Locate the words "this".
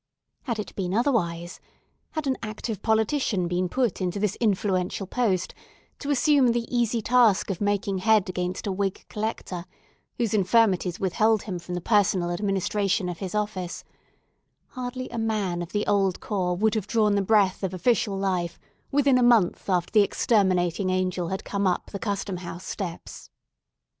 4.19-4.35